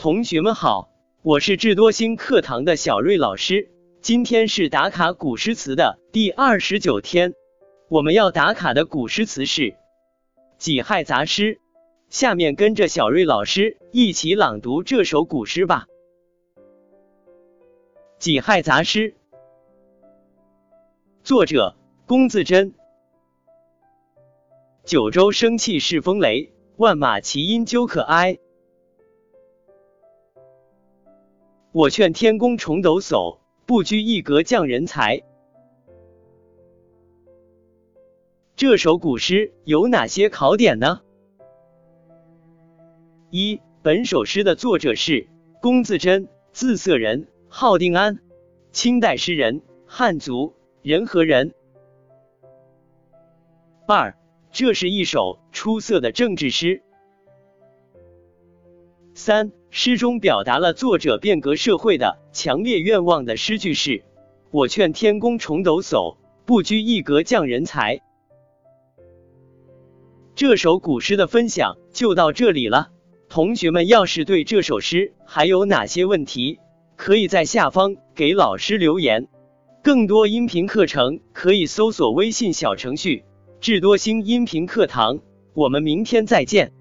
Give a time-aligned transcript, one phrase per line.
[0.00, 0.88] 同学们好，
[1.20, 3.70] 我是智多星课堂的小瑞老师。
[4.00, 7.34] 今天是打卡古诗词的第二十九天，
[7.90, 9.62] 我们要打卡的古诗词是
[10.56, 11.56] 《己亥杂诗》。
[12.08, 15.86] 下面跟着小瑞老师一起朗读这首古诗吧，
[18.18, 19.12] 《己亥杂诗》，
[21.22, 21.76] 作者
[22.06, 22.72] 龚自珍。
[24.82, 28.38] 九州生气恃风雷，万马齐喑究可哀。
[31.72, 35.22] 我劝天公重抖擞，不拘一格降人才。
[38.56, 41.00] 这首古诗有哪些考点呢？
[43.30, 45.28] 一、本首诗的作者是
[45.62, 48.18] 龚自珍，字色人，号定安，
[48.72, 51.54] 清代诗人，汉族，人和人。
[53.86, 54.18] 二、
[54.50, 56.82] 这是一首出色的政治诗。
[59.20, 59.52] 三。
[59.72, 64.02] 诗中表达了作者变革社会的强烈愿望的诗句是
[64.50, 68.00] ：“我劝天公重抖擞，不拘一格降人才。”
[70.34, 72.88] 这首古诗的分享就到这里了。
[73.28, 76.58] 同学们要是对这首诗还有哪些问题，
[76.96, 79.28] 可以在下方给老师留言。
[79.84, 83.22] 更多音频课程可以搜索微信小程序
[83.60, 85.20] “智多星音频课堂”。
[85.54, 86.72] 我们明天再见。